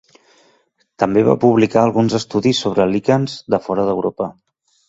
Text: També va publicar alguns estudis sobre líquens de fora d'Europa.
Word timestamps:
També 1.03 1.23
va 1.27 1.35
publicar 1.43 1.83
alguns 1.83 2.17
estudis 2.21 2.65
sobre 2.65 2.91
líquens 2.97 3.39
de 3.57 3.61
fora 3.67 3.87
d'Europa. 3.91 4.31